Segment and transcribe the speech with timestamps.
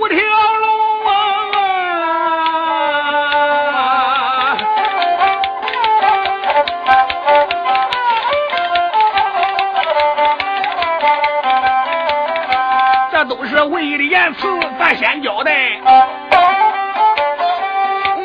[0.00, 0.66] 五条龙
[1.04, 1.12] 啊！
[13.12, 15.52] 这都是为的言辞，咱先交代。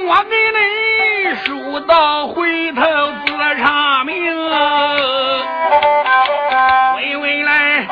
[0.08, 2.82] 我给你书到回头
[3.26, 4.34] 自查明，
[6.96, 7.86] 回回来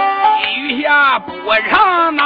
[0.55, 1.33] 雨下不
[1.69, 2.22] 长。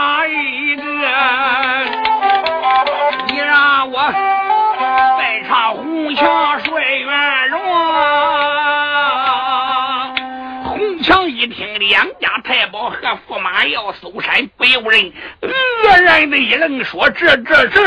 [12.57, 12.97] 太保和
[13.29, 17.79] 驸马要搜山，不由人愕然的一愣，说：“这这这！”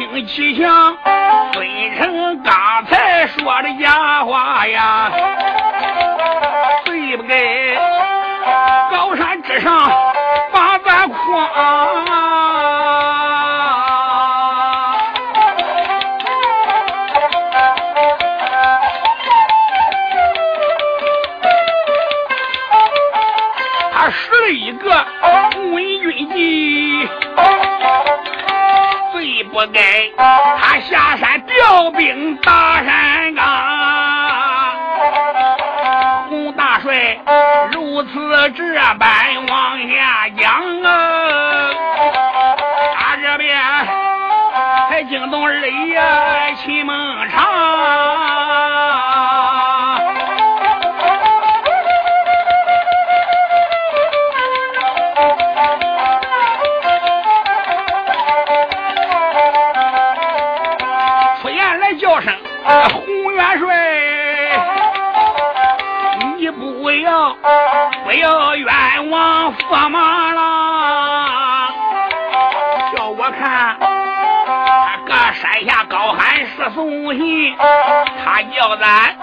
[0.00, 0.96] 听齐响，
[1.52, 2.54] 尊称刚
[2.86, 5.12] 才说的假话呀，
[6.86, 7.76] 对不该
[8.90, 10.09] 高山之上
[29.52, 29.80] 不该
[30.60, 33.44] 他下山调兵打山岗。
[36.28, 37.18] 洪大帅
[37.72, 38.10] 如此
[38.56, 38.64] 这
[38.98, 40.79] 般往下讲
[69.52, 71.68] 驸马了。
[72.96, 77.56] 叫我看他搁山下高喊是送信，
[78.24, 79.16] 他叫咱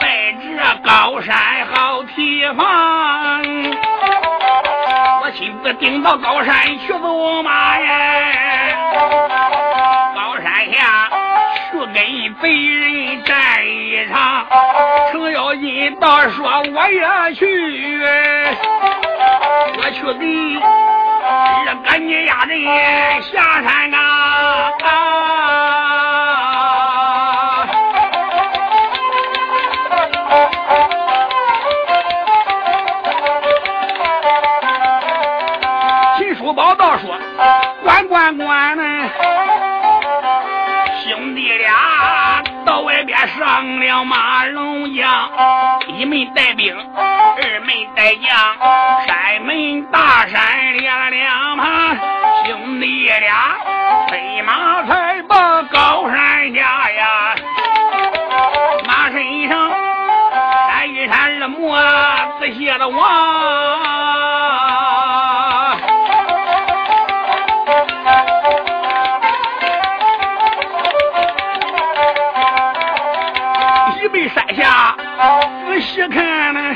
[0.00, 0.42] 在这
[0.82, 1.36] 高山
[1.72, 3.42] 好提防。
[5.22, 7.86] 我亲自顶到高山去走马呀，
[10.14, 11.08] 高山下
[11.70, 11.94] 去跟
[12.40, 14.46] 贼人战一场。
[15.12, 17.46] 程咬金倒说我也去，
[19.78, 20.22] 我去给
[21.64, 22.52] 这个你家人
[23.22, 23.98] 下山啊！
[24.84, 24.86] 啊
[36.18, 37.16] 秦叔宝道说
[37.82, 38.82] ：“关关关呢，
[41.04, 41.72] 兄弟俩
[43.02, 45.30] 到外边上了马龙江，
[45.88, 48.30] 一门带兵，二门带将，
[49.06, 51.96] 山门大山连两旁，
[52.46, 53.56] 兄弟俩
[54.08, 57.34] 飞马才把高山下呀，
[58.86, 59.72] 马身上
[60.68, 61.80] 山一山二磨
[62.38, 62.88] 子写的
[76.08, 76.74] 看那，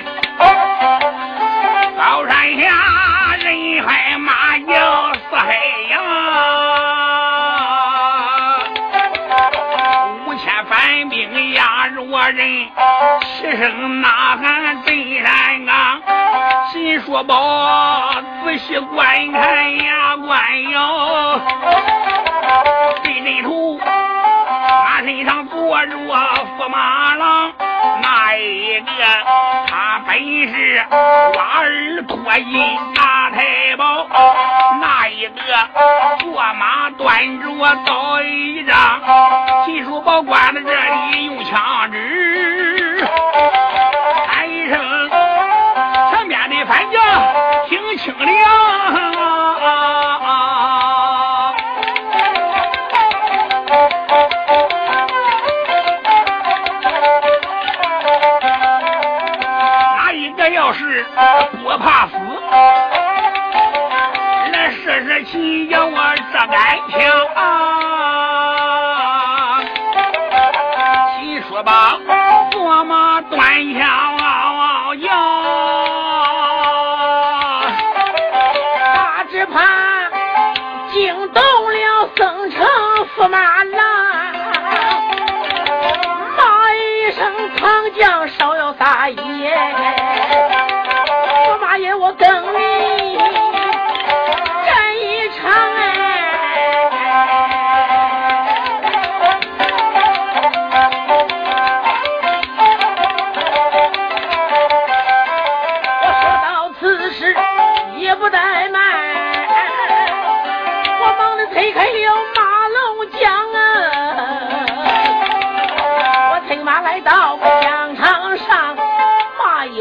[1.97, 2.67] 高山下
[3.41, 5.59] 人海马叫四海
[5.91, 5.95] 扬，
[10.27, 12.69] 五千番兵压着我人，
[13.23, 14.09] 齐声呐
[14.41, 16.03] 喊震山岗。
[16.73, 18.15] 秦叔宝
[18.45, 21.41] 仔细观看呀，观哟，
[23.03, 27.53] 低人头，马身上坐着驸马郎。
[28.27, 28.89] 那一个
[29.69, 30.19] 他本
[30.49, 34.09] 是花儿托印大太保，
[34.81, 35.33] 那一个
[36.19, 37.47] 坐马端着
[37.87, 39.01] 刀一张，
[39.65, 40.75] 秦叔宝关在这
[41.13, 43.07] 里用枪指，
[44.27, 44.81] 喊一声。
[46.67, 47.01] 反将
[47.69, 49.46] 挺清凉，
[61.15, 61.23] 我
[61.53, 62.15] 不怕死，
[64.53, 65.97] 来试试秦家我
[66.33, 66.57] 这杆
[66.91, 66.95] 枪。
[71.19, 71.99] 秦说吧，
[72.51, 73.39] 坐马端
[73.75, 74.06] 枪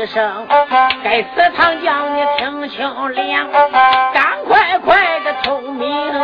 [0.07, 0.47] 声，
[1.03, 3.15] 该死唐将，你听清了，
[4.13, 6.19] 赶快快的通明信，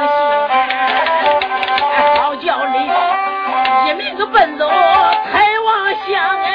[2.18, 2.78] 好叫你
[3.90, 6.48] 一命奔走太王乡哎！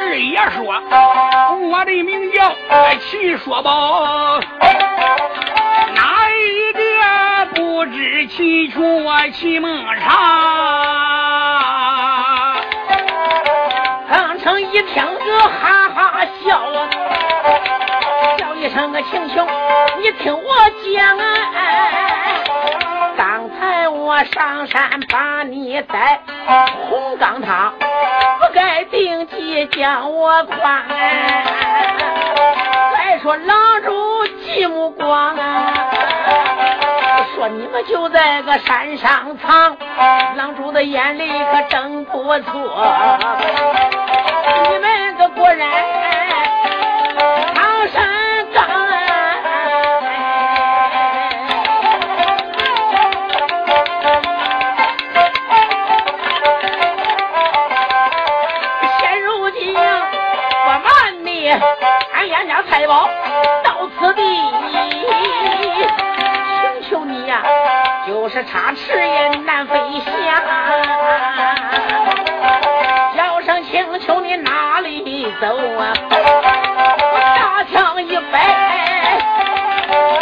[0.00, 0.64] 二爷说，
[1.70, 2.38] 我的名叫
[2.98, 4.40] 齐说宝。
[9.38, 10.10] 求我齐梦长，
[14.10, 16.60] 唐城一听就哈哈笑，
[18.36, 19.46] 叫一声个秦琼，
[20.00, 20.42] 你听我
[20.92, 21.24] 讲啊，
[23.16, 26.20] 刚才我上山把你带
[26.88, 27.72] 红钢塔，
[28.40, 30.82] 不该定计将我诓。
[32.96, 33.94] 再说郎中
[34.44, 35.74] 寂目光啊。
[37.38, 39.76] 说你们就在个山上藏，
[40.34, 42.84] 狼主的眼里可真不错。
[44.68, 45.68] 你们个果然
[47.54, 48.66] 唐山岗，
[58.98, 61.50] 现如今我瞒你，
[62.14, 63.08] 俺杨家财宝
[68.28, 70.12] 是插翅也难飞翔，
[73.16, 75.46] 叫声请求你哪里走
[75.78, 75.92] 啊？
[76.10, 79.18] 我大枪一摆，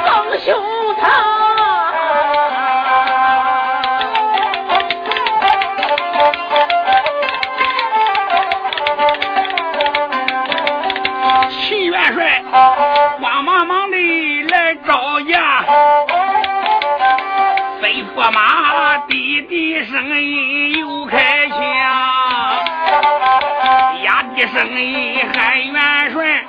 [0.07, 0.55] 放胸
[0.95, 1.36] 膛，
[18.30, 21.59] 马滴滴声音又开枪，
[24.02, 26.45] 压低声音喊元帅，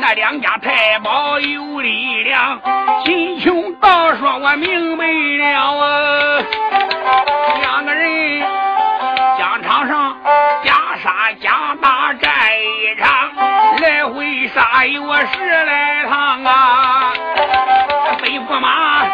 [0.00, 2.60] 那两家太保有力量。
[3.04, 5.44] 秦琼道说：“我明白了
[5.78, 6.42] 啊，
[7.60, 8.40] 两个人
[9.38, 10.16] 疆场上
[10.64, 13.30] 加杀加打战一场，
[13.80, 17.12] 来回杀有十来趟啊，
[18.20, 19.06] 飞驸马。”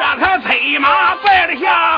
[0.00, 1.89] 让他催马奔了下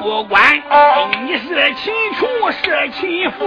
[0.00, 0.40] 不管
[1.26, 3.44] 你是秦琼是秦福，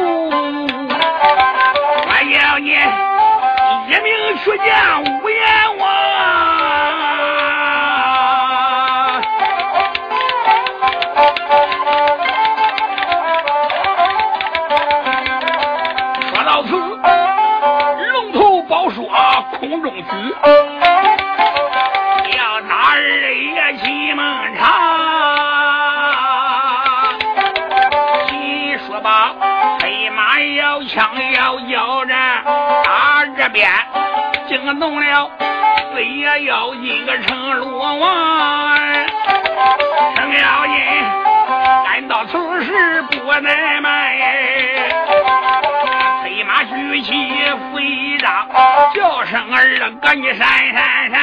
[50.16, 51.20] 你闪闪闪，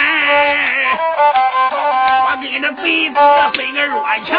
[2.27, 3.15] 我跟那贼子
[3.57, 4.37] 飞个弱强。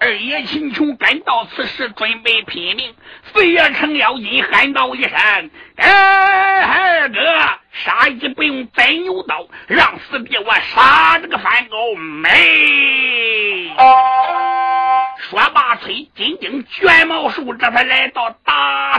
[0.00, 2.92] 二爷秦琼赶到此时，准备拼命。
[3.32, 5.10] 四爷程咬金喊道一声
[5.78, 7.20] ：“哎，二哥，
[7.70, 13.70] 杀鸡不用宰牛刀，让四弟我杀这个反狗没。”
[15.30, 18.91] 说罢，催金睛卷毛术，这才来到大。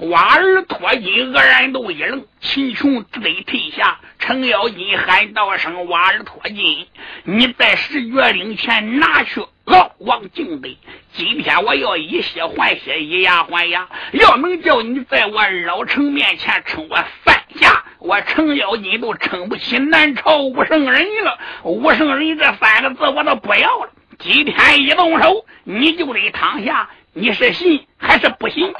[0.00, 2.24] 瓦儿脱金，愕然都一愣。
[2.40, 3.98] 秦琼只得退下。
[4.18, 6.86] 程咬金喊道声：“瓦儿脱金，
[7.24, 10.78] 你在十月岭前拿去老王敬的。
[11.12, 13.88] 今天我要以血还血，以牙还牙。
[14.12, 21.38] 要能叫你在我老程面前称我三下，我程咬金都称不起南朝武圣人了。
[21.64, 26.90] 武圣人这三个字我都不要了。”今天一动手，你就得躺下。
[27.12, 28.72] 你是信还是不信？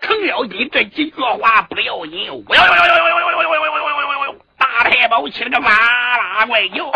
[0.00, 4.34] 程咬金这几句话不要紧，我要要要要要要要要要要要要！
[4.56, 6.90] 大太保起了个哇啦怪叫，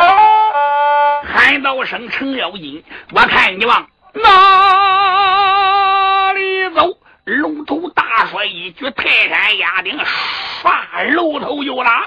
[1.24, 4.32] 喊道声：“程咬金，我看你往哪
[6.32, 12.02] 里走？”龙头大帅一举泰山压顶，唰，楼头就拉。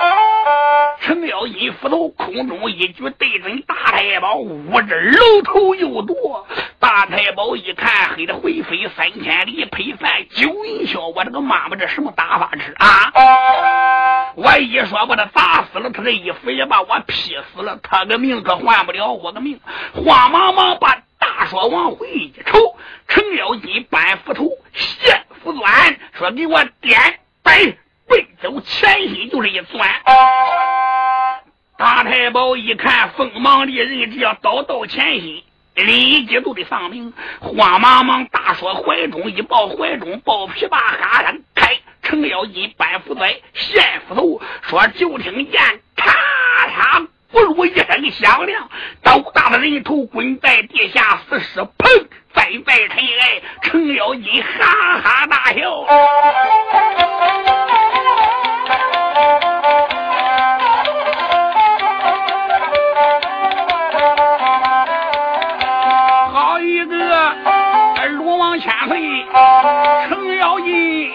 [0.99, 6.45] 程咬金斧头空中一举对准大太保，五指楼头又夺。
[6.79, 11.07] 大太保一看，黑的灰飞三千里，配饭九云霄。
[11.15, 13.13] 我这个妈妈，这什么打法吃啊？
[14.35, 19.61] 我一说把他打死了，他这一斧也把我劈死了，他个命可换不了我的命。
[19.93, 20.97] 慌忙忙把
[21.37, 22.77] 大说往回一瞅，
[23.09, 24.49] 程咬金搬斧头。
[24.71, 27.65] 现斧钻说：“给我点摆
[28.07, 29.85] 背走前心，就是一钻。”
[31.77, 37.11] 大太保一看，锋芒利刃，只要刀到前心，立即就得丧命。
[37.41, 43.19] 慌忙忙大说：“怀中一抱，怀中抱琵琶，哈哈开。”程咬金搬斧子，
[43.53, 45.61] 现斧头，说：“就听见
[45.97, 46.13] 嚓
[46.69, 48.69] 嚓，不如一声响亮，
[49.03, 52.07] 刀大的人头滚在地下，死尸砰。
[52.33, 55.85] 再在尘埃，程咬金哈哈大笑。
[66.31, 67.35] 好一个
[68.11, 69.25] 鲁王千岁，
[70.07, 71.11] 程咬金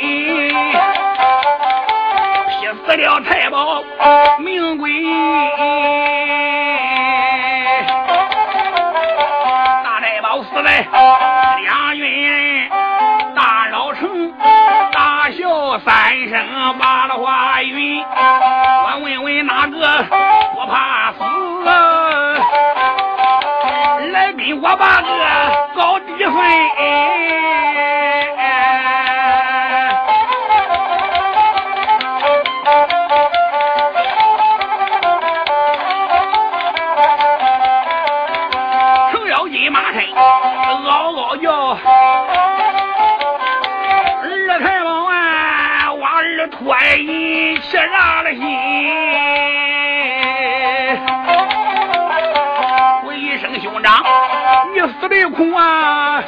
[2.50, 3.82] 劈死了太保
[4.38, 4.90] 命贵。
[16.10, 18.02] 三声把了话云。
[18.02, 19.78] 我问问哪个
[20.56, 21.22] 不怕死？
[24.10, 25.08] 来跟我把个
[25.76, 26.34] 高低分。
[46.96, 48.40] 一气让了心，
[53.04, 54.02] 我一声兄长，
[54.74, 56.22] 你死的苦啊！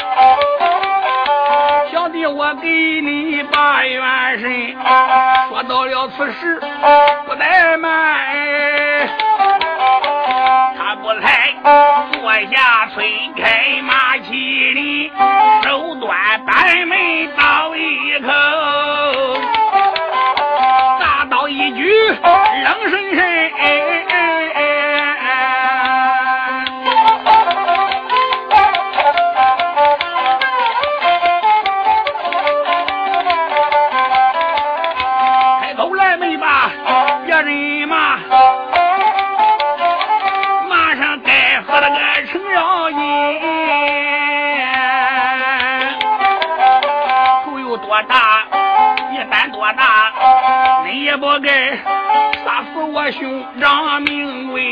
[1.90, 4.76] 小弟我给你把元神。
[5.48, 6.60] 说到了此时
[7.26, 9.08] 不怠慢，
[10.78, 11.54] 他不来
[12.12, 14.11] 坐下催开马
[51.12, 51.76] 也不该
[52.42, 54.62] 杀死我兄长命贵。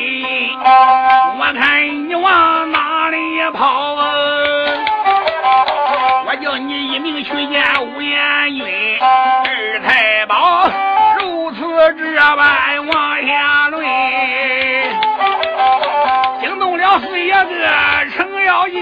[0.65, 3.17] 我看你往哪里
[3.53, 4.11] 跑啊？
[6.27, 7.63] 我叫你一命去见
[7.95, 8.19] 吴彦
[8.55, 8.65] 云，
[9.01, 10.67] 二太保
[11.19, 11.59] 如此
[11.99, 13.85] 这般往下论，
[16.41, 17.51] 惊动了四爷哥
[18.17, 18.81] 程咬金。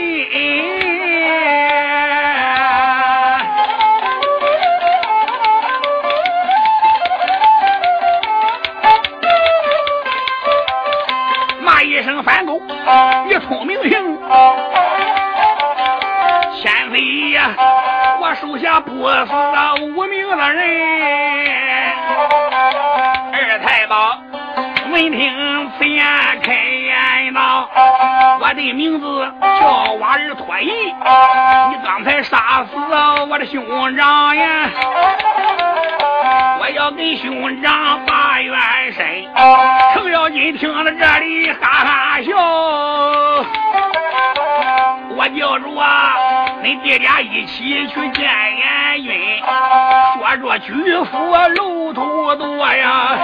[18.40, 19.26] 手下不死
[19.82, 20.64] 无名的人。
[23.32, 24.16] 二太保
[24.90, 26.04] 闻听此言，
[26.42, 27.68] 开言道
[28.40, 32.76] ：“我的名字叫瓦尔托伊，你刚才杀死
[33.28, 33.62] 我的兄
[33.96, 34.70] 长呀！”
[36.60, 39.04] 我要给兄长把冤伸。
[39.94, 42.32] 程咬金听了这里，哈哈笑。
[45.18, 46.14] 我叫着啊，
[46.62, 49.42] 恁爹俩一起去见阎云，
[50.16, 50.72] 说着举
[51.10, 53.18] 斧楼土多呀。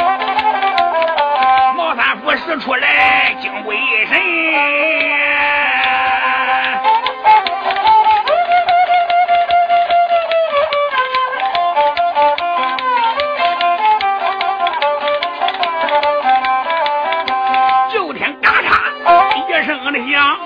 [1.76, 4.20] 毛三斧使出来，惊鬼神。
[17.92, 18.66] 就听嘎嚓
[19.36, 20.36] 一声的响，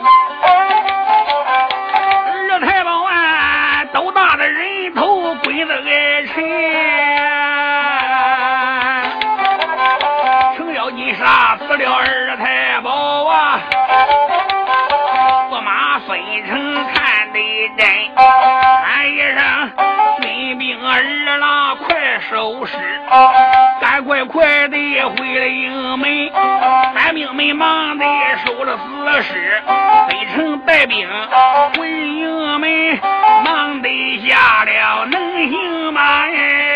[22.68, 23.00] 快收拾，
[23.80, 24.76] 赶快快的
[25.10, 26.30] 回来营门，
[26.92, 28.04] 官兵们忙的
[28.44, 29.62] 收了死尸，
[30.08, 31.08] 北城带兵
[31.76, 33.00] 回营门，
[33.44, 33.88] 忙得
[34.26, 36.00] 下了能行吗？
[36.02, 36.67] 哎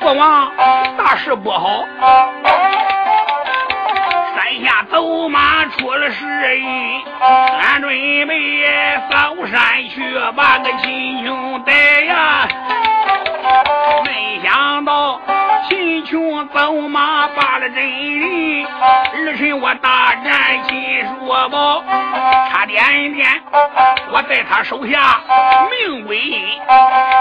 [0.00, 0.52] 父王
[0.96, 1.84] 大事不好，
[4.34, 6.24] 山下走马出了事，
[7.62, 7.90] 俺准
[8.26, 8.62] 备
[9.10, 12.48] 上山去把个亲兄带呀。
[16.10, 21.84] 穷走马把了真人，儿臣我大战秦叔宝，
[22.50, 23.28] 差点点
[24.10, 25.20] 我在他手下
[25.70, 26.58] 命归阴，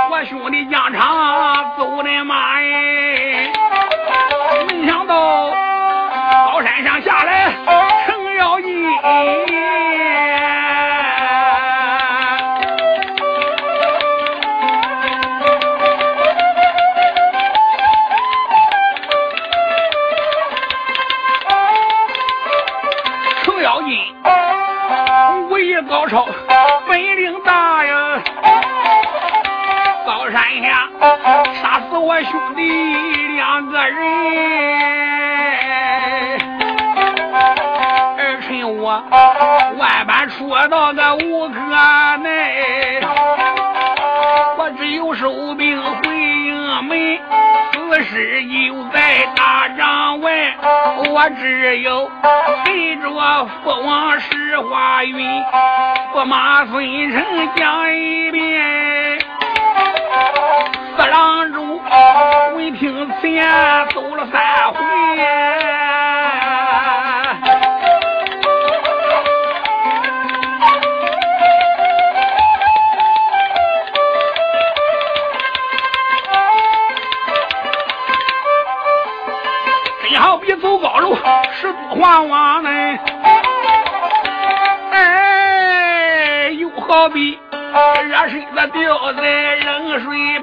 [0.10, 3.52] 我兄弟疆场走的马哎，
[4.70, 5.52] 没想到
[6.46, 7.52] 高山上下来
[8.06, 8.88] 程咬金。
[31.00, 32.62] 杀死我兄弟
[33.36, 33.98] 两个人，
[38.18, 39.04] 儿臣我
[39.78, 43.00] 万般出到个无可奈，
[44.58, 47.20] 我只有收兵回营门，
[47.74, 50.56] 死尸又在大帐外，
[51.12, 52.10] 我只有
[52.66, 53.10] 陪着
[53.64, 55.44] 父王石花云。
[56.14, 57.24] 驸马孙成
[57.56, 58.97] 讲一遍，
[61.18, 61.60] 扬州
[62.56, 63.44] 闻听此言，
[63.92, 64.78] 走了三回。
[80.04, 81.16] 真好比走高楼，
[81.52, 82.70] 十足黄王呢。
[86.90, 87.38] 好比
[88.08, 90.37] 热身子掉在冷水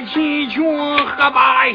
[0.00, 1.72] 秦琼和白，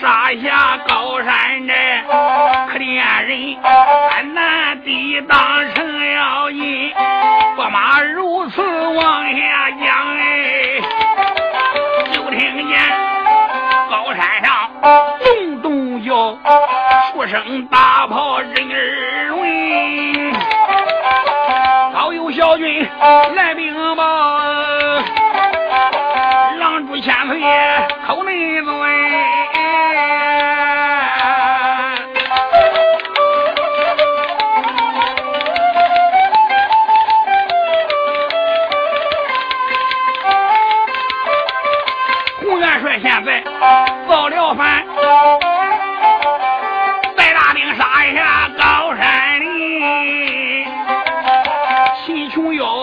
[0.00, 2.04] 杀下高山寨，
[2.70, 3.56] 可怜人
[4.10, 5.38] 山南地当
[5.74, 6.92] 成要紧，
[7.56, 10.80] 驸马如此往下讲哎，
[12.12, 12.78] 就听见
[13.90, 14.70] 高山上
[15.24, 16.38] 咚咚叫，
[17.12, 20.32] 数声大炮震耳闻，
[21.92, 22.88] 早有小军
[23.34, 24.38] 来禀报。
[26.58, 27.40] 狼主千岁
[28.06, 29.07] 口内尊，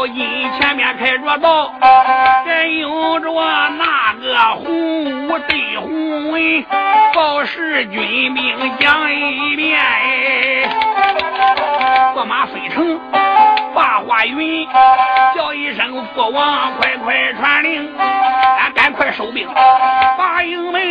[0.07, 3.31] 因前面开着道，还有着
[3.77, 4.05] 那。
[4.15, 6.65] 个洪武对洪文
[7.13, 9.77] 报时军兵讲一遍，
[12.15, 12.99] 驸马飞城
[13.75, 14.67] 把话云，
[15.35, 19.47] 叫一声父王快快传令，俺赶快收兵，
[20.17, 20.81] 把营门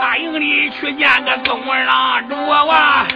[0.00, 3.06] 大营里去见个宗郎主啊，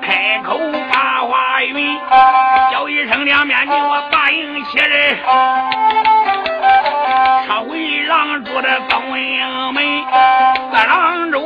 [0.00, 0.58] 开口
[0.92, 1.98] 把话云，
[2.70, 5.16] 叫一声两面给我答应起来。
[7.48, 9.82] 他回郎主的东英门，
[10.72, 11.40] 在郎州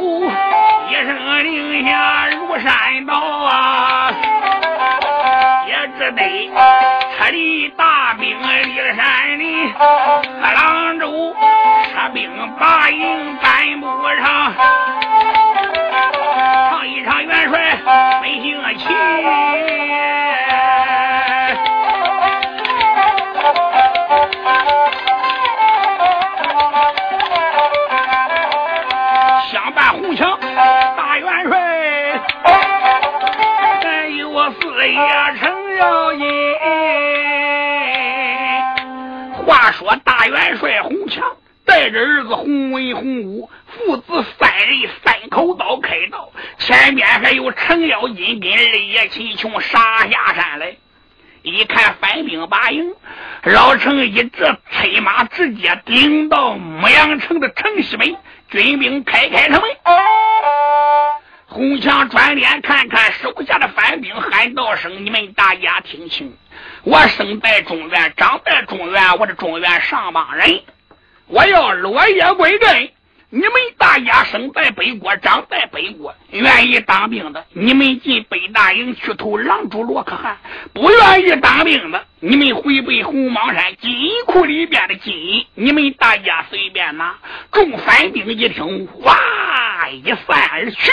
[0.89, 4.13] 一声令下如山倒啊，
[5.67, 6.51] 也只得
[7.17, 9.73] 撤离大兵离山林，
[10.43, 11.35] 在郎州
[11.93, 13.87] 撤兵八营赶不
[14.23, 14.55] 上，
[16.71, 17.57] 唱一场元帅。
[18.81, 18.87] 起
[29.53, 30.39] 相伴红墙
[30.97, 31.59] 大元帅
[33.83, 34.97] 哎呦我四爷
[35.39, 36.25] 成了爷
[39.45, 41.23] 话说大元帅红墙
[41.67, 43.30] 带着儿子红文红武
[47.53, 50.77] 程咬金跟二爷秦琼杀下山来，
[51.43, 52.95] 一看反兵把营，
[53.45, 58.17] 老程一直催马直接顶到牧羊城的城西门，
[58.51, 59.63] 军兵开开城门。
[61.47, 66.37] 红墙转脸看看手下的反兵，喊道声：“你们大家听清，
[66.85, 70.63] 我生在中原，长在中原，我的中原上邦人，
[71.27, 72.91] 我要落叶归根，
[73.33, 80.35] 你们大家生在北国，长在北国，愿意当兵的，你们进北大营去投狼主罗可汗；
[80.73, 83.93] 不愿意当兵的，你们回北红芒山金
[84.27, 87.15] 库里边的金，你们大家随便拿。
[87.53, 89.17] 众反兵一听，哗，
[89.93, 90.91] 一散而去。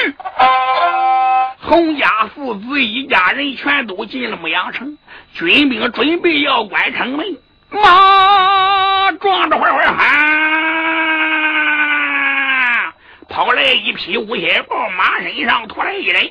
[1.59, 4.95] 洪家父子一家人全都进了牧羊城，
[5.33, 7.35] 军兵准备要关城门，
[7.71, 11.26] 马撞着坏坏喊。
[13.29, 16.29] 跑来一匹乌鞋豹，马身上驮来一人。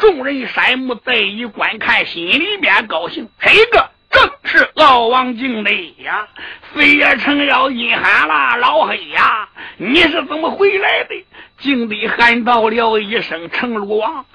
[0.00, 3.28] 众人山目再一观看，心里边高兴。
[3.40, 6.28] 这个正是敖王敬雷呀！
[6.74, 11.24] 飞也成要阴喊了：“老黑呀，你是怎么回来的？”
[11.58, 14.26] 敬雷喊道了一声：“成鲁王，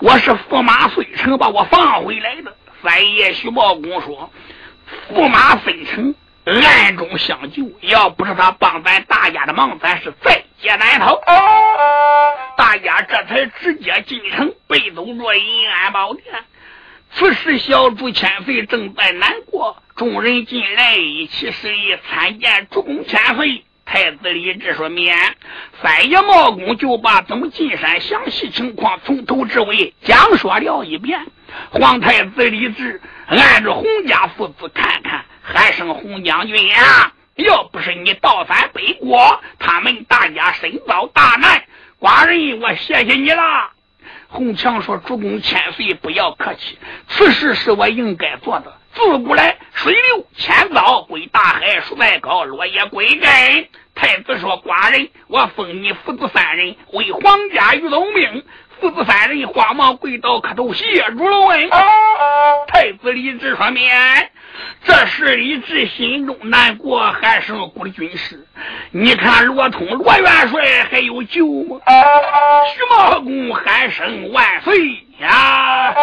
[0.00, 4.30] 我是驸马遂城把我放回来的。”三爷徐茂公说
[5.14, 6.14] ：“驸马遂城。”
[6.58, 11.20] 暗中相救，要不是他帮咱大家的忙，咱是在劫难逃。
[12.56, 16.24] 大家这才直接进城，背走着银安宝殿。
[17.12, 23.64] 此时小主千岁正在难过，众人进来一起示意参见主公千岁。
[23.84, 25.16] 太子李治说：“免。”
[25.82, 31.26] 三爷茂公就把怎么进山详细情况从头至尾讲说了一遍。
[31.70, 35.24] 皇太子李治按着洪家父子看看。
[35.52, 37.12] 还剩洪将军呀！
[37.36, 41.64] 要不是你倒反北国，他们大家身遭大难。
[41.98, 43.70] 寡人我谢谢你了。
[44.28, 48.78] 洪强说：“主公千岁不要客气，此事是我应该做的。
[48.92, 58.44] 自古来水流千遭归大海，树再高落叶归根。”太子说：“寡人我封你父子三人为皇家御龙兵。”
[58.80, 61.68] 父子三人慌忙跪倒磕头谢主隆恩。
[62.66, 64.30] 太子李治说：“免。”
[64.84, 68.46] 这时李治心中难过，还是顾的军师。
[68.90, 71.78] 你看罗通罗元帅还有救吗？
[72.74, 74.74] 徐茂公喊声万岁
[75.20, 75.94] 呀！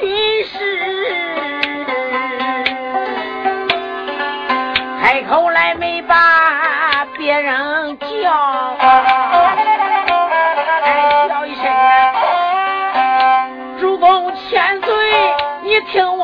[0.00, 1.86] 军师
[5.00, 8.06] 开口来没把别人叫。
[10.82, 11.64] 哎叫一声。
[13.78, 14.94] 主公千岁
[15.62, 16.23] 你听我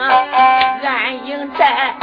[0.00, 1.94] 营，应营在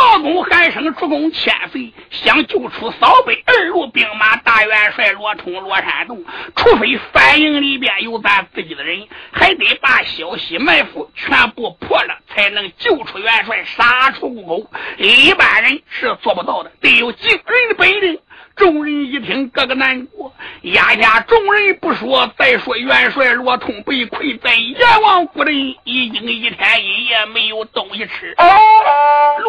[0.00, 6.24] 报功喊声，主公千岁想救出扫北二路兵马大元帅罗通罗山洞，
[6.56, 14.70] 除非反营里边有咱自己的人，还得把消息埋伏全部破了，才能救出元帅，杀出五狗。
[14.96, 18.18] 一般人是做不到的，得有惊人的本领。
[18.60, 20.30] 众人一听，个个难过。
[20.60, 28.36] 压下众人不说，再说元帅罗通被困在阎王谷里，已经一天一夜没有东西吃。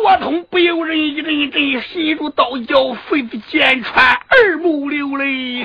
[0.02, 5.62] 罗通不由人一阵一阵心如刀绞，肺子剑穿，耳目流泪。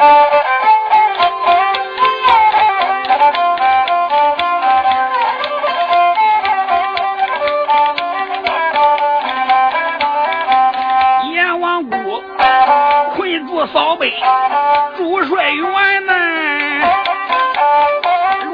[14.97, 16.13] 主帅员呢，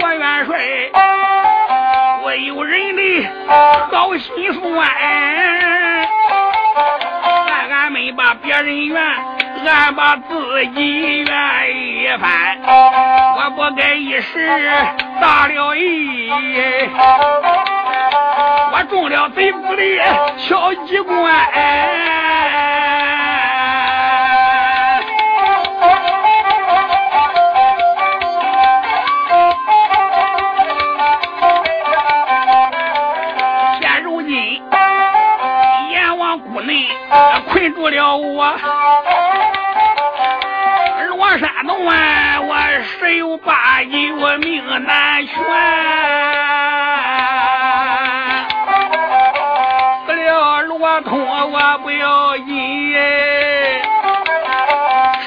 [0.00, 0.90] 罗元帅，
[2.22, 3.02] 我有人的
[3.90, 4.88] 好心酸，
[7.48, 9.02] 俺俺没把别人怨，
[9.66, 11.26] 俺把自己怨
[11.76, 14.58] 一番，我不该一时
[15.20, 16.30] 大了意，
[18.72, 19.82] 我中了贼子的
[20.38, 21.12] 敲机关。
[37.48, 38.54] 困住了我，
[41.08, 42.56] 罗山洞啊，我
[42.98, 43.88] 十有八九
[44.38, 45.34] 命难全。
[50.06, 52.94] 死了罗通我不要紧，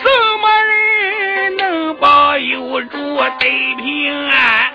[0.01, 0.09] 什
[0.41, 4.73] 么人能保佑住得平安？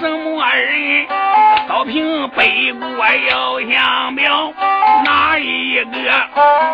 [0.00, 1.06] 什么人
[1.68, 2.88] 扫平北国
[3.28, 4.52] 要降表？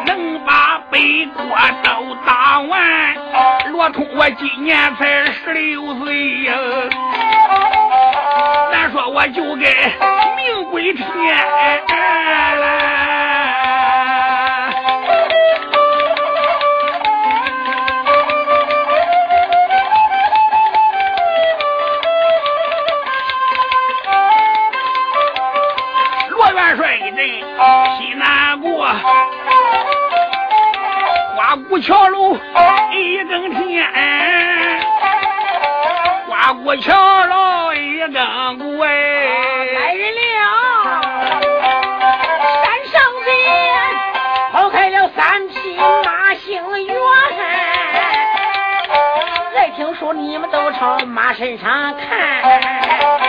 [0.07, 1.43] 能把北国
[1.83, 3.15] 都打完？
[3.71, 6.55] 罗通，我今年才十六岁呀，
[8.71, 9.67] 咱说我就该
[10.37, 11.05] 命归天。
[31.57, 32.37] 过桥路
[32.93, 33.89] 一更天，
[36.27, 40.21] 刮过桥路一更鼓哎，来人了！
[42.65, 43.29] 山上边
[44.53, 46.95] 跑开了三匹马，姓袁。
[49.55, 53.24] 来听说你们都朝马身上看。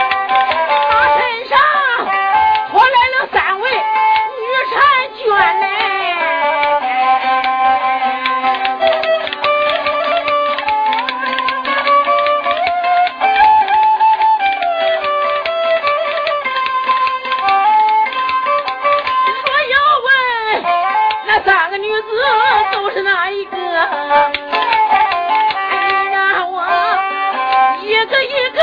[28.10, 28.60] 这一个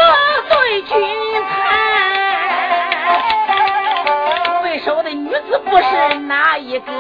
[0.49, 0.93] 对君。
[4.45, 6.93] 叹为首的女子不是哪一个？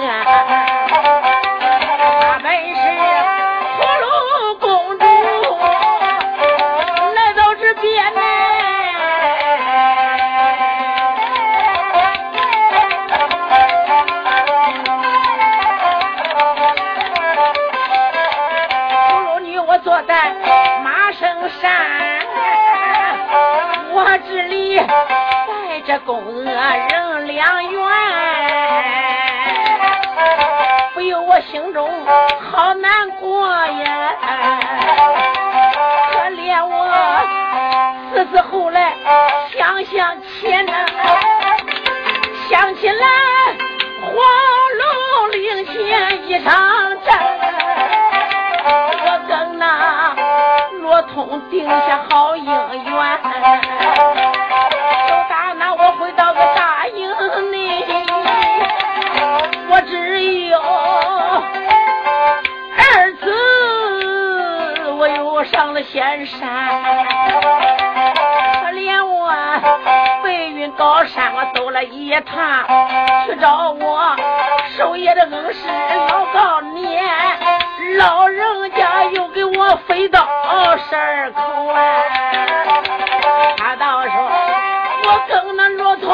[25.92, 27.82] 带着公娥人两员。
[31.24, 31.88] 我心中
[32.50, 34.14] 好难过呀，
[36.12, 36.88] 可怜我
[38.12, 38.92] 思思后来
[39.56, 40.72] 想想前呢，
[42.50, 43.06] 想起来
[44.02, 44.12] 黄
[44.78, 44.84] 龙
[45.32, 46.52] 岭前一场
[47.04, 47.18] 战，
[49.06, 50.14] 我跟那
[50.80, 52.71] 罗通定下好姻
[66.38, 66.48] 山，
[68.62, 69.30] 可怜我
[70.22, 72.64] 白云高山，我走了一趟，
[73.26, 74.16] 去找我
[74.76, 75.68] 守夜的恩师
[76.08, 77.04] 老高年，
[77.98, 80.26] 老人家又给我飞到
[80.88, 81.78] 十二口啊！
[83.58, 84.12] 他倒说
[85.04, 86.08] 我跟那骆驼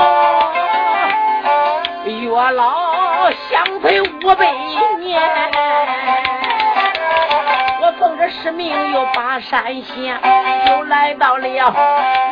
[2.07, 4.51] 月老相陪五百
[4.99, 5.47] 年。
[9.15, 10.21] 把山下，
[10.69, 11.75] 又来到了，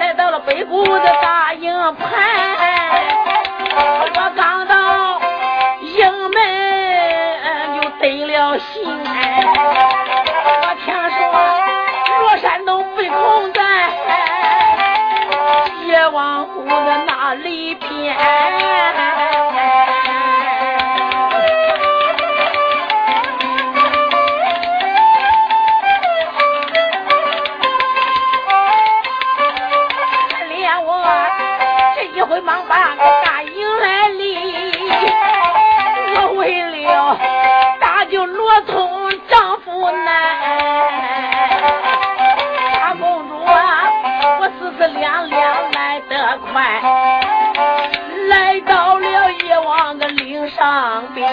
[0.01, 2.07] 来到了北固的大营盘。
[3.79, 5.21] 我刚到
[5.83, 8.85] 营门就得了信，
[10.63, 11.19] 我听说
[12.21, 13.61] 罗山东被控在
[15.85, 18.17] 邪王谷的那里边。
[32.69, 32.95] 把
[33.25, 34.73] 大营来哩，
[36.17, 37.17] 我为了
[37.81, 40.07] 搭救罗通丈夫难。
[42.75, 43.89] 大公主啊，
[44.41, 46.81] 我思思量量来得快，
[48.29, 51.29] 来到了夜王的岭上边。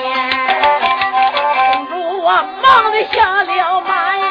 [1.87, 4.25] 公主啊，忙得像了马呀，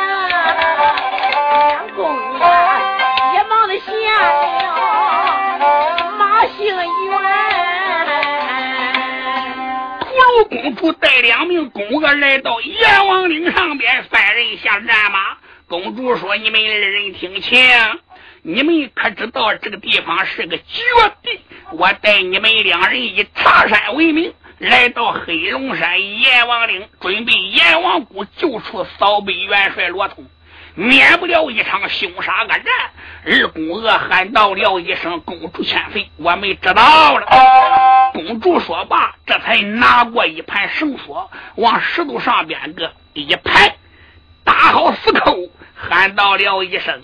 [1.96, 2.32] 公主。
[10.45, 15.36] 公主带两名宫娥来到阎王岭上边，三人下战马。
[15.68, 17.61] 公主说：“你们二人听清。”
[18.45, 20.82] 你们可知道这个地方是个绝
[21.22, 21.40] 地？
[21.74, 30.26] 我带你们两人以茶山为名，来到黑龙山阎王岭，准备阎王谷救出扫北元帅罗通，
[30.74, 32.64] 免不了一场凶杀恶战。
[33.24, 37.26] 二公娥喊道了一声：“公主千岁，我们知道了。”
[38.12, 43.76] 公主说罢，这才拿过一盘绳索，往石头上边个一拍，
[44.45, 47.03] 打好死扣，喊到了一声。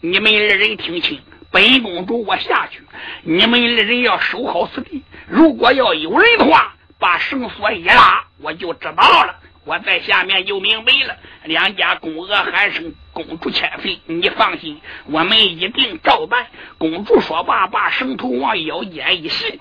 [0.00, 1.20] 你们二人听清，
[1.52, 2.82] 本公主我下去，
[3.22, 5.04] 你们二人要守好此地。
[5.28, 9.36] 如果要有人的话，把绳索一拉，我就知道了。
[9.66, 11.16] 我在下面就明白了。
[11.44, 16.46] 两家公娥喊声“公主千岁”，你放心，我们一定照办。
[16.78, 19.60] 公主说罢，把绳头往腰间一系，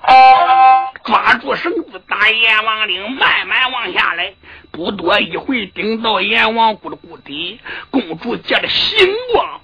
[1.03, 4.35] 抓住绳子，打阎王岭，慢慢往下来。
[4.71, 7.59] 不多一会，顶到阎王谷的谷底。
[7.89, 9.61] 公主借着星光。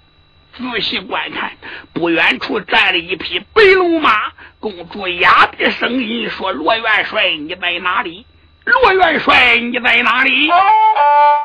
[0.53, 1.53] 仔细观看，
[1.93, 4.31] 不远处站了一匹白龙马。
[4.59, 8.25] 公主压低声音说：“罗元帅，你在哪里？
[8.71, 10.49] 罗元帅，你在哪里？”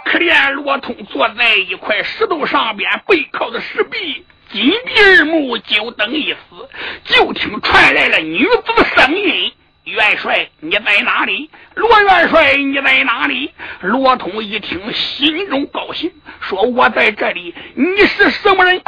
[0.05, 6.68] 可怜罗通坐在一块石头上边，背靠着石壁，紧闭耳目，就等一死。
[7.05, 9.53] 就听传来了女子的声音。
[9.85, 11.49] 元帅，你在哪里？
[11.74, 13.53] 罗元帅，你在哪里？
[13.81, 16.11] 罗通一听，心中高兴，
[16.41, 17.55] 说：“我在这里。
[17.77, 18.83] 你是什么人？”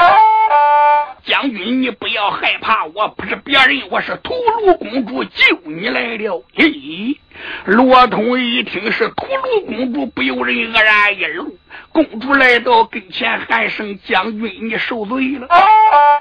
[1.24, 6.43] 将军，你不要害怕，我不是别人，我是屠戮公主救你来了。
[6.57, 7.16] 咦，
[7.64, 11.53] 罗通一听是屠戮公主，不由人愕然一愣。
[11.93, 15.49] 公主来到跟前，喊声：“将军，你受罪了。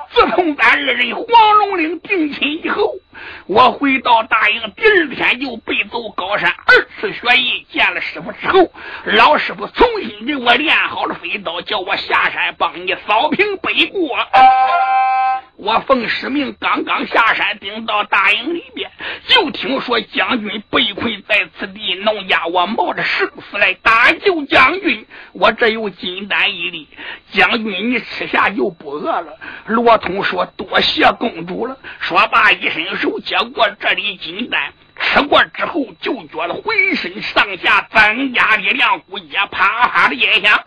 [0.09, 1.26] 自从咱二人黄
[1.59, 2.95] 龙岭定亲以后。”
[3.47, 7.65] 我回到大营，第二天就背走高山二次学艺。
[7.72, 8.72] 见了师傅之后，
[9.05, 14.18] 老师傅重新给我练好了飞刀，叫我下山帮你扫平北国。
[15.55, 18.86] 我奉师命刚刚下山，顶到大营里边，
[19.28, 25.06] 就听说将军被困在此地，农家我冒着生死来搭救将军。
[25.34, 26.88] 我这有金丹一粒，
[27.32, 29.38] 将军你吃下就不饿了。
[29.66, 34.74] 罗通说：“多谢公主了。”说罢一伸手接过这粒金丹。
[35.00, 40.60] 吃过之后，就觉得浑身上下增加力量，骨节啪啪的音响。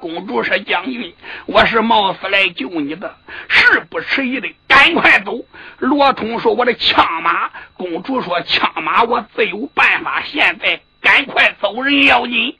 [0.00, 1.14] 公主说：“将军，
[1.44, 3.14] 我是冒死来救你的，
[3.48, 5.32] 事不迟疑的，赶快走。”
[5.78, 12.58] 罗通说：“我的枪马。”公主说：“枪马我自有办法，现在赶快走人要紧。”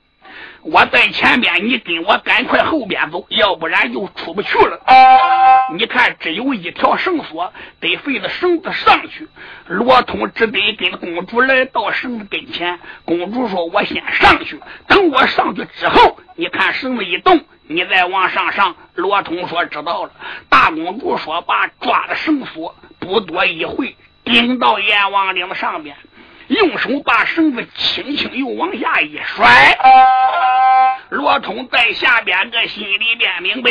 [0.68, 4.80] 我在前边，你跟我赶快后边走，要不然就出不去了。
[5.72, 9.28] 你看，只有一条绳索，得费着绳子上去。
[9.66, 12.80] 罗通只得跟公主来到绳子跟前。
[13.04, 20.10] 公主说：“我先上去，等我上去之后，你看绳子一动，你再往上上。”罗通说：“知道了。”
[20.50, 23.94] 大公主说罢，抓着绳索，不多一会，
[24.24, 25.96] 顶到阎王岭上边。
[26.49, 29.76] 用手把绳子轻轻又往下一甩，
[31.09, 33.70] 罗通在下边个心里边明白，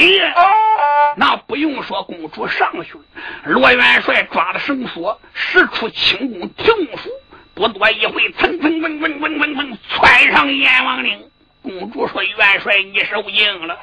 [1.16, 3.04] 那不用说，公主上去了，
[3.46, 6.66] 罗元帅抓着绳索，使出轻功停
[6.98, 7.10] 住，
[7.54, 11.30] 不多一会，蹭蹭蹭蹭蹭蹭蹭窜上阎王岭。
[11.66, 13.76] 公主说：“元帅，你受惊了。”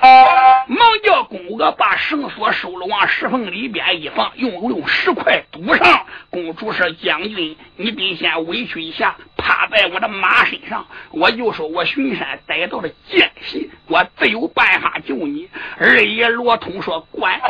[0.68, 6.07] 忙叫公娥把绳索收了，往石缝里边一放，用用石块堵上。
[6.30, 10.87] 公主说：“将军，你得先委屈一下，趴在我的马身上。
[11.11, 17.41] 我就说我巡山逮到了奸细，我自有办法救你。”二爷罗通说：“管。”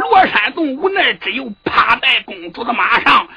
[0.00, 3.28] 罗山洞无奈，只有趴在公主的马上。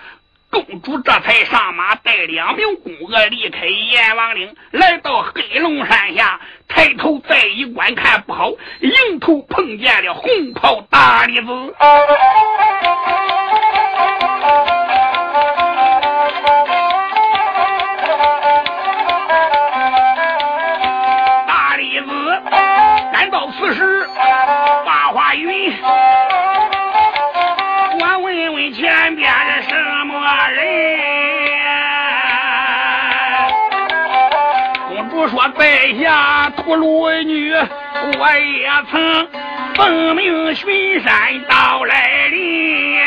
[0.54, 11.47] 公主这才上马，带两名宫娥离开阎王岭，来到黑龙山下，抬头再一观看，不好，迎头碰见了红袍大弟子。
[35.64, 39.30] 在下屠戮女，我也曾
[39.76, 42.99] 奉命巡山到来临。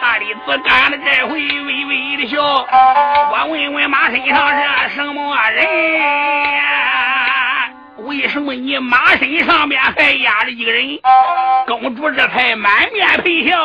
[0.00, 5.64] 大李子干的这回微微的笑，我问问马身上是什么人？
[7.98, 10.98] 为什么你马身上边还压着一个人？
[11.68, 13.56] 公主这才满面陪笑。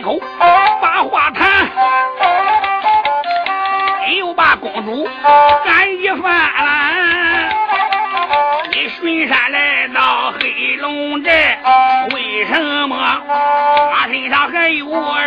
[0.00, 0.18] 开口
[0.80, 1.68] 把话谈，
[4.16, 5.06] 又把公主
[5.62, 6.32] 赶一番。
[8.72, 11.58] 你巡山来到黑龙寨，
[12.14, 14.86] 为什么马身上还有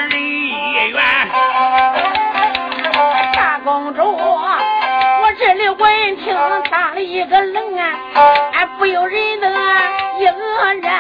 [0.09, 1.03] 人缘？
[3.35, 6.35] 大公主，我这里闻听
[6.71, 7.93] 当了一个愣啊，
[8.53, 9.47] 俺不由人的
[10.17, 10.91] 一愕然，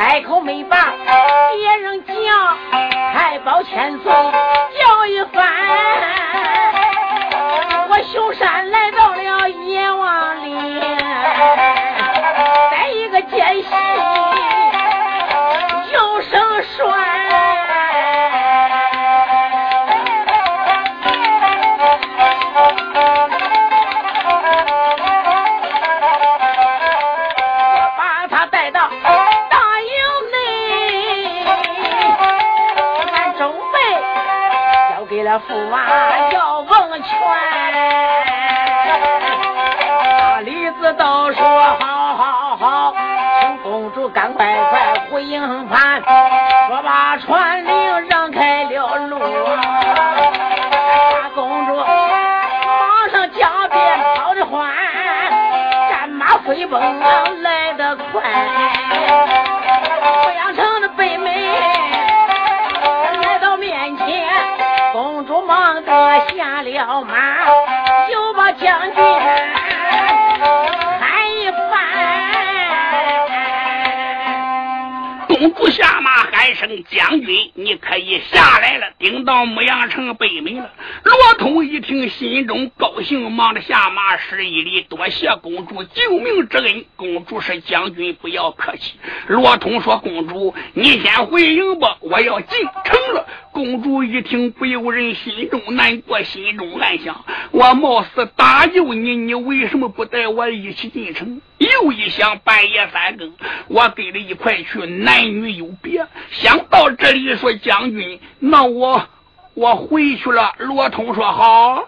[0.00, 0.94] 开口没把
[1.52, 2.16] 别人讲，
[3.12, 5.69] 还报千岁叫一番。
[35.30, 35.78] 交给了驸马
[36.32, 37.08] 姚凤全。
[40.44, 41.44] 李子都说
[41.78, 42.92] 好好好，
[43.40, 46.02] 请公主赶快快回营盘，
[46.66, 49.20] 说把传令让开了路。
[49.20, 49.28] 大
[51.36, 54.68] 公主马上加鞭跑的欢，
[55.90, 57.00] 战马飞奔
[57.42, 58.20] 来得快。
[66.90, 67.46] 下了马，
[68.10, 68.96] 又把将军
[70.98, 71.78] 喊一番。
[75.28, 80.68] 公主下马喊声：“将军，你可以下来了。”顶到牧羊城北门了。
[81.10, 86.84] 罗通一听，心中高兴，忙着下马施一礼，多谢公主救命之恩。
[86.94, 88.94] 公主是将军，不要客气。
[89.26, 101.40] 罗通说：“公主，你先回营吧，我要进城了。”公主一听，不由人心中难过，心中暗想：我貌似搭救你，你为什么不带我一起进城？
[101.58, 103.34] 又一想，半夜三更，
[103.66, 106.06] 我跟着一块去，男女有别。
[106.30, 109.08] 想到这里，说将军，那我
[109.60, 110.54] 我回去了。
[110.56, 111.84] 罗通说好。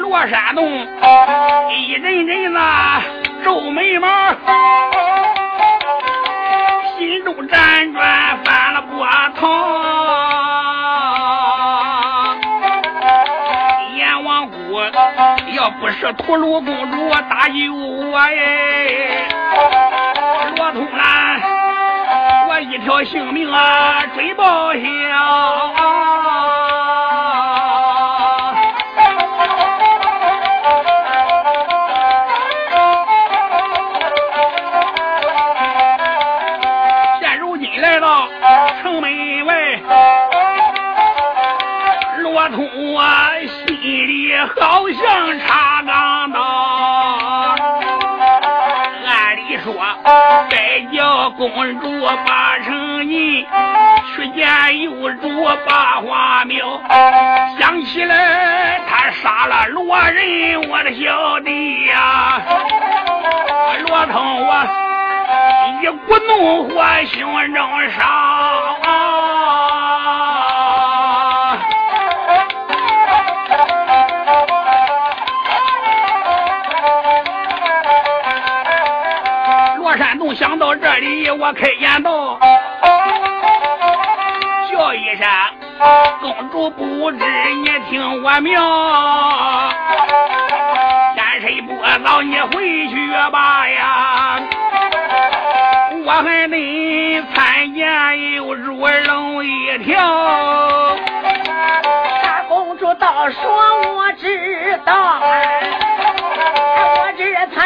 [0.00, 0.66] 罗山洞
[1.70, 2.60] 一阵阵的
[3.44, 4.08] 皱眉毛，
[6.98, 9.06] 心中辗转翻了波
[9.38, 9.95] 涛。
[15.86, 19.28] 不是屠戮公主搭救我哎，
[20.56, 21.40] 罗通兰
[22.48, 24.80] 我一条性命啊追报销。
[37.20, 38.26] 现如今来到
[38.82, 39.54] 城门外，
[42.22, 43.30] 罗通啊
[43.68, 45.65] 心里好像插
[51.30, 53.44] 公主八成银，
[54.14, 56.80] 去见幼主八花庙。
[57.58, 62.42] 想起来他杀了罗人，我的小弟呀、
[63.88, 64.66] 罗通我。
[65.82, 67.20] 一股怒火心
[67.54, 68.02] 中烧。
[80.98, 82.38] 这里，我开言道
[84.72, 85.28] ：“叫一声
[86.22, 88.54] 公主不知，你听我命。
[91.14, 94.40] 天色不早，你回去吧呀。”
[96.06, 100.96] 我还得参见有主龙一条。
[102.22, 103.42] 大公主倒说
[103.96, 105.20] 我知道，
[106.96, 107.60] 我这才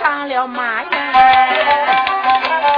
[0.00, 0.88] 上了马呀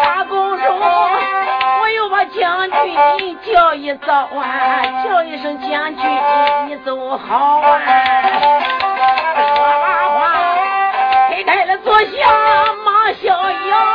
[0.04, 6.04] 大公主我又把将军叫一早啊叫一声将军
[6.66, 7.80] 你走好啊。
[9.36, 9.46] 说
[9.82, 10.20] 罢话
[11.28, 13.91] 推开了坐下马逍遥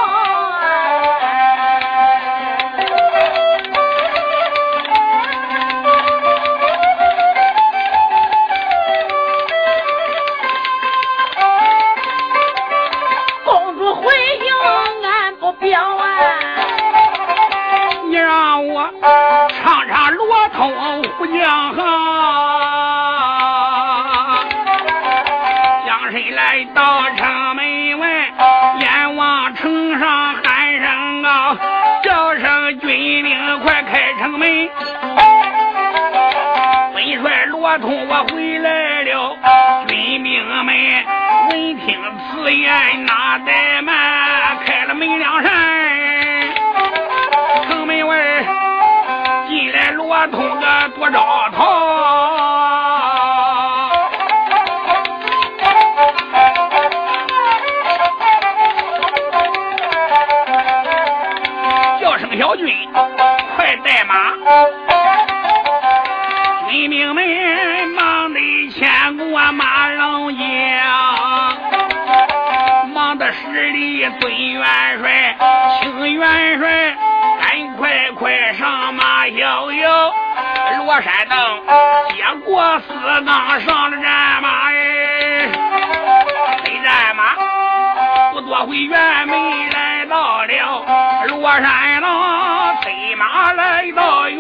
[37.80, 39.38] 通我回来了，
[39.88, 40.66] 军兵们
[41.50, 41.96] 闻听
[42.32, 45.52] 此言，哪怠慢，开了门两扇。
[47.68, 48.46] 城门外
[49.50, 51.66] 进来罗通个多招头，
[74.20, 74.64] 尊元
[75.02, 75.36] 帅，
[75.82, 76.96] 请元帅
[77.42, 80.14] 赶快快上马逍遥。
[80.86, 81.38] 罗山登
[82.10, 82.88] 接过四
[83.26, 85.50] 杠上了战马哎，
[86.64, 87.36] 飞战马
[88.32, 90.86] 不多会辕门来到了
[91.28, 92.08] 罗山登
[92.82, 94.40] 催马来到辕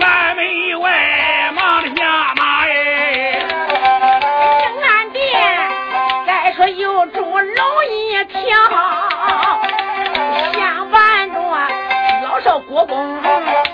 [12.87, 13.21] 公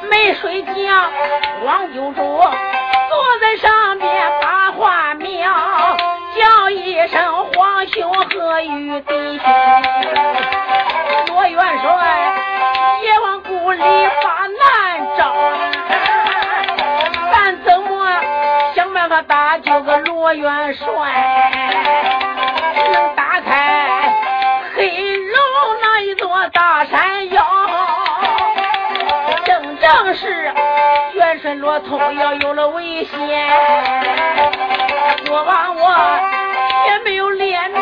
[0.10, 0.74] 没睡觉，
[1.66, 5.52] 王九柱坐在上边把话描，
[6.36, 9.46] 叫一声皇兄何与弟兄？
[11.28, 12.34] 罗元帅
[13.04, 13.80] 也往故里
[14.24, 15.34] 把难招，
[17.32, 17.92] 咱怎么
[18.76, 21.53] 想办法搭救个罗元帅？
[31.54, 33.16] 元帅罗通要有了危险，
[35.30, 36.20] 我王我
[36.88, 37.82] 也没有脸面。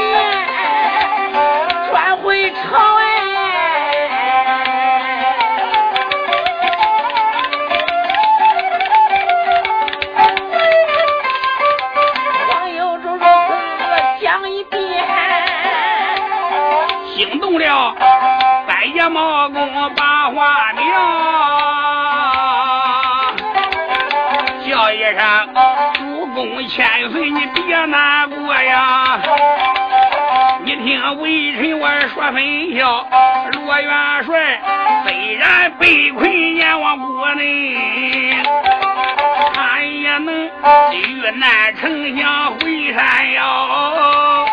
[1.90, 3.06] 转回朝哎。
[12.50, 13.26] 王有忠如此
[14.22, 14.80] 讲一遍，
[17.16, 17.96] 惊动了
[18.68, 21.31] 三爷毛公把话明。
[26.42, 29.20] 公千岁，你别难过呀！
[30.64, 33.06] 你听微臣我说分晓，
[33.52, 34.60] 罗元帅
[35.06, 38.34] 虽然被困阎王国内，
[39.54, 40.34] 他也能
[40.94, 44.48] 遇难丞相回山腰。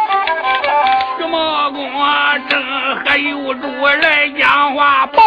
[1.18, 2.62] 徐茂公啊正
[2.96, 5.22] 和有主来讲话报，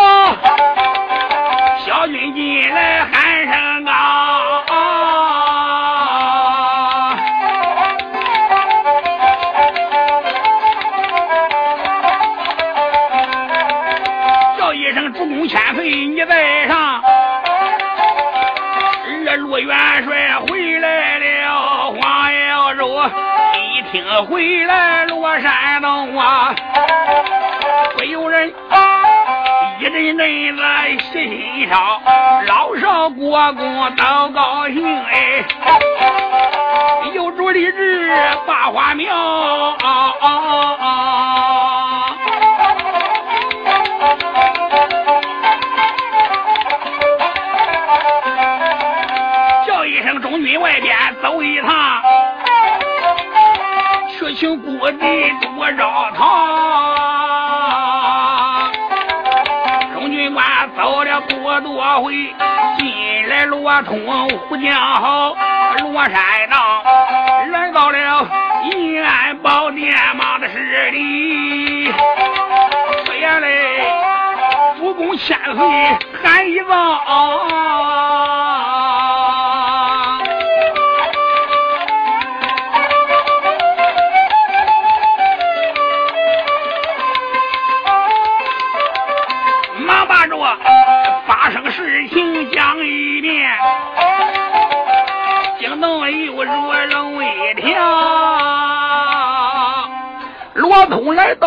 [1.85, 3.30] 小军进来喊
[23.91, 26.55] 听回来，罗山东啊，
[27.97, 28.47] 会有人
[29.79, 30.63] 一阵阵的
[31.11, 32.01] 喜心烧，
[32.47, 35.43] 老少国公都高兴哎，
[37.13, 38.17] 有主立志
[38.47, 39.11] 把花苗。
[50.59, 51.69] 外边走一趟，
[54.31, 54.97] 去请故地
[55.41, 56.21] 多绕堂。
[59.93, 62.13] 中军官走了不多回，
[62.77, 63.99] 进来罗通
[64.47, 65.35] 呼叫好，
[65.79, 66.81] 罗山道
[67.51, 68.25] 来到了
[68.71, 71.91] 银安宝殿马的势里。
[73.05, 73.83] 说呀嘞，
[74.77, 78.30] 主公千岁喊一遭。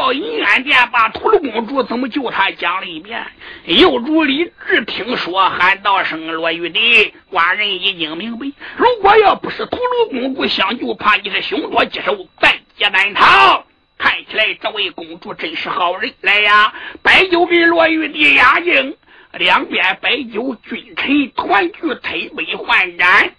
[0.05, 3.25] 到银安殿，把土鲁公主怎么救他讲了一遍。
[3.65, 8.53] 右主李治听说，喊道声：“罗玉帝，寡人已经明白。
[8.77, 13.65] 如果要不是土鲁公主相救，怕你是凶多吉少，在劫难逃。
[13.97, 16.13] 看起来这位公主真是好人。
[16.21, 18.95] 来呀，摆酒给罗玉帝压惊。
[19.39, 23.31] 两边摆酒，君臣团聚，推杯换盏，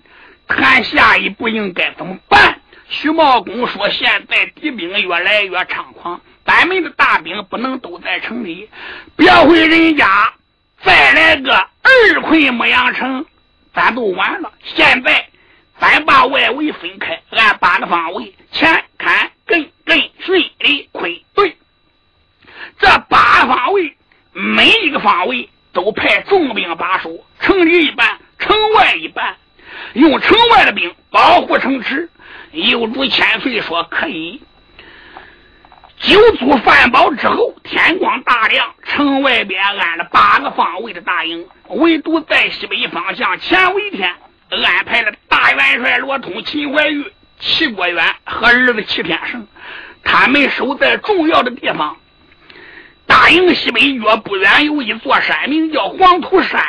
[0.48, 2.60] 看下一步应该怎么办。”
[2.90, 8.70] 徐茂公说：“现在敌兵越来越猖狂，咱们的大兵不能都在城里，
[9.16, 10.34] 别回人家，
[10.84, 13.26] 再来个二困牧羊城，
[13.74, 14.54] 咱都完了。
[14.64, 15.28] 现在
[15.80, 21.58] 咱把外围分开，按八个方位，前看艮艮水里坤对，
[22.78, 23.98] 这八方位
[24.32, 29.36] 每一个方位都派重兵把守，城里一半，城外一半，
[29.94, 32.10] 用城外的兵保护城池。”
[32.52, 34.42] 有主千岁说：“可以。”
[36.06, 44.14] 酒足饭饱之后，天光大亮，城外边安了八个方位的大营，唯独在西北方向前围天
[44.52, 49.48] 安排了大元帅罗通、秦怀玉、齐国远和儿子齐天胜，
[50.04, 51.98] 他们守在重要的地方。
[53.08, 56.64] 大营西北约不远有一座山，名叫黄土山，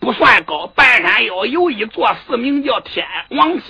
[0.00, 3.64] 不算高，半山腰有一座寺，名叫天王寺。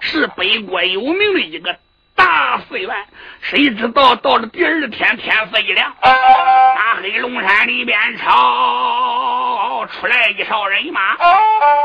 [0.00, 1.78] 是北国有名的一个
[2.14, 2.94] 大寺院，
[3.40, 11.16] 谁知道到了第二天天色一亮，大黑龙山里边朝出来一哨人马，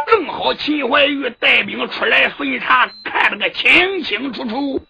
[0.07, 4.86] 正好秦怀玉带兵出来巡查，看了个清清楚楚。